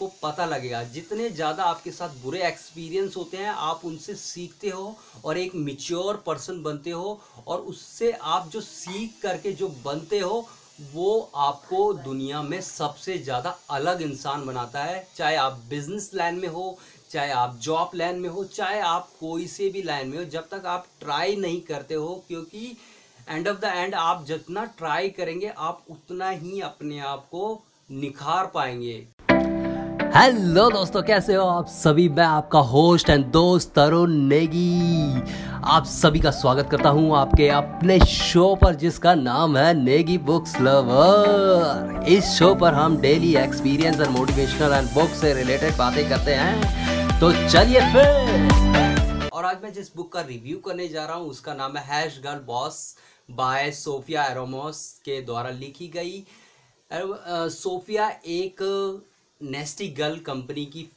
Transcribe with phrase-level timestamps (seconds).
[0.00, 4.96] को पता लगेगा। जितने ज़्यादा आपके साथ बुरे एक्सपीरियंस होते हैं, आप उनसे सीखते हो
[5.24, 10.46] और एक मिच्योर पर्सन बनते हो और उससे आप जो सीख करके जो बनते हो,
[10.92, 16.48] वो आपको दुनिया में सबसे ज़्यादा अलग इंसान बनाता है। चाहे आप बिज़नेस लाइन में
[16.48, 16.78] हो,
[17.10, 20.48] चाहे आप जॉब लाइन में हो, चाहे आप कोई से भी लाइन में हो, जब
[20.50, 22.76] तक आप ट्राई नहीं करते हो, क्योंकि
[23.28, 28.50] एंड ऑफ़ द एंड आप जितना ट्राई करेंगे, आप उतना ही अपने आप को निखार
[28.54, 29.06] पाएँगे।
[30.14, 32.08] हेलो दोस्तों, कैसे हो आप सभी?
[32.08, 35.22] मैं आपका होस्ट एंड दोस्त तरुण नेगी।
[35.64, 40.56] आप सभी का स्वागत करता हूँ आपके अपने शो पर, जिसका नाम है नेगी बुक्स
[40.60, 46.34] लवर इस शो पर हम daily experience and motivational and book से रिलेटेड बातें करते
[46.34, 51.28] हैं। तो चलिए फिर। और आज मैं जिस बुक का रिव्यू करने जा रहा हूँ,
[51.28, 52.96] उसका नाम है hash girl boss
[53.32, 56.24] by Sophia एरोमोस के द्वारा लिखी गई।
[56.90, 58.62] सोफिया एक
[59.40, 60.88] नेस्टी गर्ल कंपनी की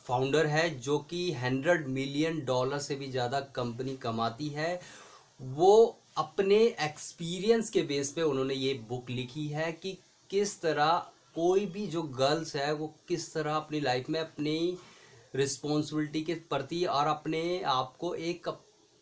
[0.00, 4.80] फाउंडर है, जो कि हंड्रेड मिलियन डॉलर से भी ज़्यादा कंपनी कमाती है।
[5.40, 9.96] वो अपने एक्सपीरियंस के बेस पे उन्होंने ये बुक लिखी है कि
[10.30, 10.90] किस तरह
[11.34, 14.76] कोई भी जो गर्ल्स है, वो किस तरह अपनी लाइफ में अपनी
[15.34, 18.48] रिस्पॉन्सिबिलिटी के प्रति और अपने आप को एक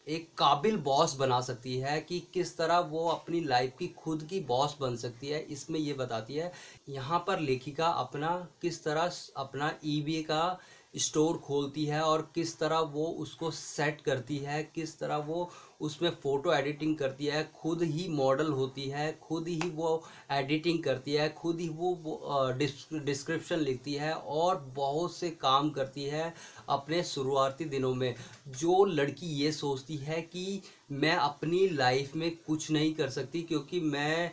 [0.08, 4.40] एक काबिल बॉस बना सकती है कि किस तरह वो अपनी लाइफ की खुद की
[4.40, 6.52] बॉस बन सकती है, इसमें ये बताती है,
[6.88, 10.58] यहाँ पर लेखिका अपना किस तरह अपना ई का
[10.94, 16.10] स्टोर खोलती है और किस तरह वो उसको सेट करती है, किस तरह वो उसमें
[16.22, 21.28] फ़ोटो एडिटिंग करती है, खुद ही मॉडल होती है, खुद ही वो एडिटिंग करती है,
[21.32, 22.52] खुद ही वो
[23.00, 26.32] डिस्क्रिप्शन लिखती है और बहुत से काम करती है
[26.70, 28.14] अपने शुरुआती दिनों में।
[28.50, 30.60] जो लड़की ये सोचती है कि
[30.92, 34.30] मैं अपनी लाइफ में कुछ नहीं कर सकती क्योंकि मैं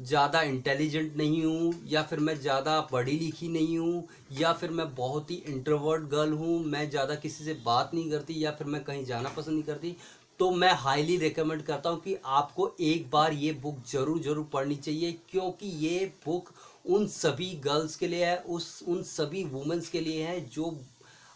[0.00, 4.86] ज़्यादा इंटेलिजेंट नहीं हूँ या फिर मैं ज़्यादा पढ़ी लिखी नहीं हूँ या फिर मैं
[4.94, 8.82] बहुत ही इंट्रोवर्ट गर्ल हूँ, मैं ज़्यादा किसी से बात नहीं करती या फिर मैं
[8.84, 9.96] कहीं जाना पसंद नहीं करती।
[10.38, 14.74] तो मैं हाईली रिकमेंड करता हूँ कि आपको एक बार ये बुक ज़रूर ज़रूर पढ़नी
[14.76, 16.52] चाहिए, क्योंकि ये बुक
[16.86, 20.76] उन सभी गर्ल्स के लिए है, उस, उन सभी वुमेंस के लिए है जो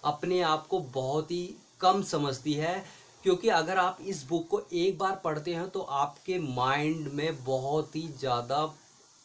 [0.05, 2.85] अपने आप को बहुत ही कम समझती है।
[3.25, 7.97] क्योंकि अगर आप इस बुक को एक बार पढ़ते हैं तो आपके माइंड में बहुत
[7.97, 8.63] ही ज़्यादा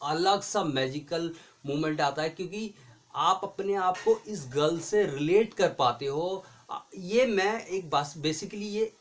[0.00, 1.30] अलग सा मैजिकल
[1.66, 2.74] मोमेंट आता है, क्योंकि
[3.14, 6.44] आप अपने आप को इस गर्ल से रिलेट कर पाते हो।
[6.96, 8.92] ये मैं एक बस बेसिकली ये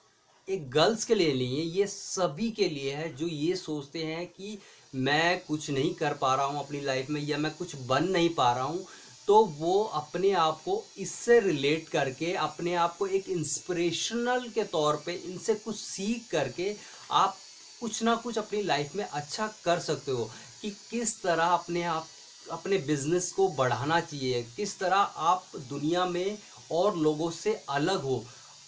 [0.47, 4.25] एक गर्ल्स के लिए नहीं है ये सभी के लिए है जो ये सोचते हैं
[4.28, 4.58] कि
[4.96, 8.30] मैं कुछ नहीं कर पा रहा हूँ अपनी लाइफ में या मैं कुछ बन नहीं
[8.30, 8.86] पा रहा हूँ।
[9.28, 15.02] तो वो अपने आप को इससे रिलेट करके, अपने आप को एक इंस्पिरेशनल के तौर
[15.06, 16.75] पे इनसे कुछ सीख करके
[17.13, 17.36] आप
[17.81, 20.30] कुछ ना कुछ अपनी लाइफ में अच्छा कर सकते हो
[20.62, 22.07] कि किस तरह अपने आप,
[22.52, 26.38] अपने बिज़नेस को बढ़ाना चाहिए, किस तरह आप दुनिया में
[26.72, 28.24] और लोगों से अलग हो।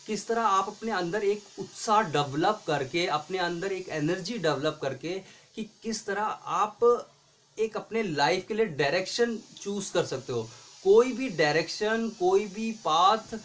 [0.09, 5.09] किस तरह आप अपने अंदर एक उत्साह डेवलप करके, अपने अंदर एक एनर्जी डेवलप करके
[5.55, 6.79] कि किस तरह आप
[7.57, 10.41] एक अपने लाइफ के लिए डायरेक्शन चूज़ कर सकते हो।
[10.83, 13.37] कोई भी डायरेक्शन कोई भी पाथ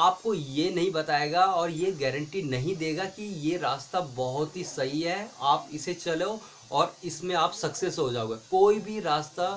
[0.00, 5.00] आपको ये नहीं बताएगा और ये गारंटी नहीं देगा कि ये रास्ता बहुत ही सही
[5.02, 6.40] है, आप इसे चलो
[6.72, 9.50] और इसमें आप सक्सेस हो जाओगे। कोई भी रास्ता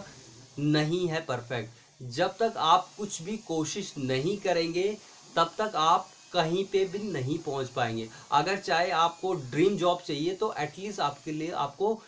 [0.60, 4.98] नहीं है परफेक्ट जब तक आप कुछ भी कोशिश नहीं करेंगे,
[5.36, 10.34] तब तक आप कहीं पे भी नहीं पहुँच पाएँगे। अगर चाहे आपको ड्रीम जॉब चाहिए
[10.36, 12.02] तो एटलीस्ट आपके लिए, आपको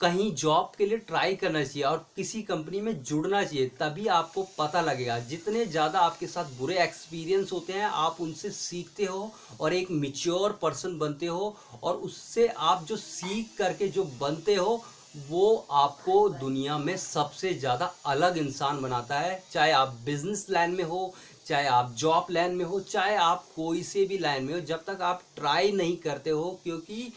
[0.00, 4.42] कहीं जॉब के लिए ट्राई करना चाहिए और किसी कंपनी में जुड़ना चाहिए, तभी आपको
[4.58, 9.72] पता लगेगा। जितने ज़्यादा आपके साथ बुरे एक्सपीरियंस होते हैं, आप उनसे सीखते हो और
[9.74, 14.76] एक मिच्योर पर्सन बनते हो और उससे आप जो सीख करके जो बनते हो
[15.14, 20.84] वो आपको दुनिया में सबसे ज़्यादा अलग इंसान बनाता है, चाहे आप बिज़नेस लाइन में
[20.84, 21.14] हो,
[21.46, 24.84] चाहे आप जॉब लाइन में हो, चाहे आप कोई से भी लाइन में हो, जब
[24.84, 27.12] तक आप ट्राई नहीं करते हो, क्योंकि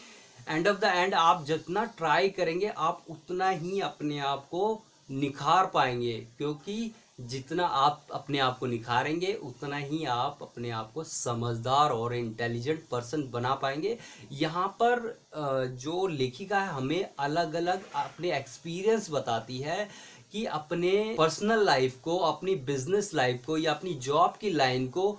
[0.48, 4.74] एंड ऑफ़ द एंड आप जितना ट्राई करेंगे, आप उतना ही अपने आप को
[5.12, 6.92] निखार पाएँगे, क्योंकि
[7.22, 12.80] जितना आप अपने आप को निखारेंगे, उतना ही आप अपने आप को समझदार और इंटेलिजेंट
[12.90, 13.96] पर्सन बना पाएँगे।
[14.32, 19.88] यहाँ पर जो लेखिका है, हमें अलग अलग अपने एक्सपीरियंस बताती है
[20.32, 25.10] कि अपने पर्सनल लाइफ को, अपनी बिज़नेस लाइफ को या अपनी जॉब की लाइन को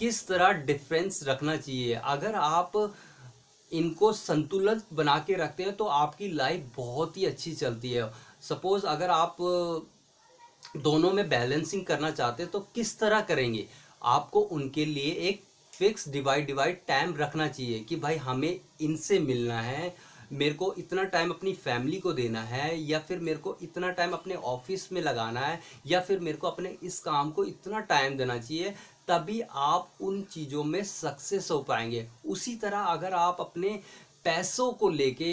[0.00, 2.94] किस तरह डिफरेंस रखना चाहिए। अगर आप
[3.72, 8.10] इनको संतुलन बना के रखते हैं तो आपकी लाइफ बहुत ही अच्छी चलती है।
[8.42, 9.36] सपोज़ अगर आप
[10.76, 13.66] दोनों में बैलेंसिंग करना चाहते तो किस तरह करेंगे?
[14.02, 15.42] आपको उनके लिए एक
[15.72, 19.94] फिक्स डिवाइड डिवाइड टाइम रखना चाहिए कि भाई हमें इनसे मिलना है,
[20.32, 24.12] मेरे को इतना टाइम अपनी फैमिली को देना है, या फिर मेरे को इतना टाइम
[24.12, 28.16] अपने ऑफ़िस में लगाना है, या फिर मेरे को अपने इस काम को इतना टाइम
[28.16, 28.74] देना चाहिए,
[29.08, 33.80] तभी आप उन चीज़ों में सक्सेस हो पाएँगे। उसी तरह अगर आप अपने
[34.24, 35.32] पैसों को लेके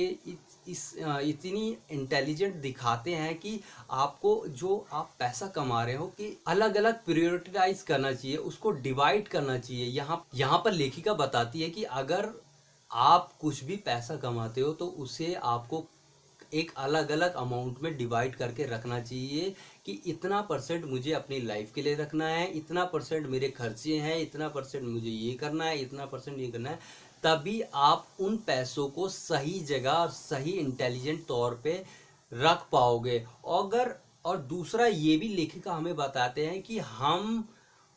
[0.70, 3.60] इस इतनी इंटेलिजेंट दिखाते हैं कि
[3.92, 9.28] आपको जो आप पैसा कमा रहे हो कि अलग अलग प्रियोरिटाइज करना चाहिए, उसको डिवाइड
[9.28, 12.34] करना चाहिए। यहाँ यहाँ पर लेखिका बताती है कि अगर
[12.92, 15.86] आप कुछ भी पैसा कमाते हो तो उसे आपको
[16.54, 19.54] एक अलग अलग अमाउंट में डिवाइड करके रखना चाहिए
[19.86, 24.18] कि इतना परसेंट मुझे अपनी लाइफ के लिए रखना है, इतना परसेंट मेरे खर्चे हैं,
[24.22, 26.80] इतना परसेंट मुझे ये करना है, इतना परसेंट ये करना है।
[27.24, 31.84] तभी आप उन पैसों को सही जगह और सही इंटेलिजेंट तौर पे
[32.32, 33.18] रख पाओगे।
[33.50, 33.96] अगर,
[34.26, 37.48] और दूसरा ये भी लेखिका हमें बताते हैं कि हम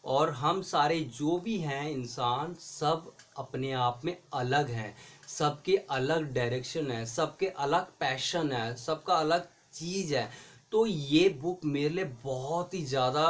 [0.04, 4.94] और हम सारे जो भी हैं इंसान, सब अपने आप में अलग हैं।
[5.28, 10.30] सबके अलग डायरेक्शन है, सबके अलग पैशन है, सबका अलग चीज़ है।
[10.72, 13.24] तो ये बुक मेरे लिए बहुत ही ज़्यादा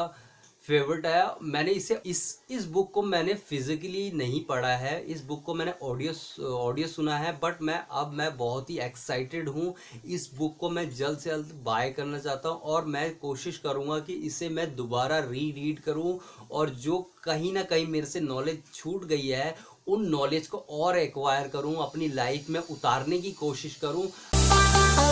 [0.64, 2.20] फेवरेट है मैंने इसे इस
[2.50, 6.12] इस बुक को मैंने फिजिकली नहीं पढ़ा है। इस बुक को मैंने ऑडियो
[6.56, 9.75] ऑडियो सुना है बट मैं, अब मैं बहुत ही एक्साइटेड हूँ।
[10.06, 13.99] इस बुक को मैं जल्द से जल्द बाय करना चाहता हूँ और मैं कोशिश करूँगा
[13.99, 16.19] कि इसे मैं दोबारा री रीड करूँ
[16.50, 19.55] और जो कहीं ना कहीं मेरे से नॉलेज छूट गई है,
[19.88, 24.06] उन नॉलेज को और एक्वायर करूँ, अपनी लाइफ में उतारने की कोशिश करूँ।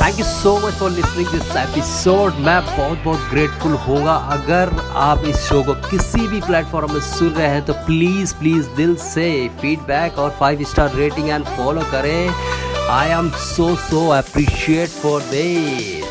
[0.01, 4.71] Thank you so much for listening this episode मैं बहुत बहुत ग्रेटफुल होगा अगर
[5.01, 8.95] आप इस शो को किसी भी प्लेटफॉर्म में सुन रहे हैं तो प्लीज़ प्लीज़ दिल
[9.05, 9.27] से
[9.61, 12.29] फीडबैक और five star rating and follow करें।
[12.91, 16.10] I am so so appreciate for this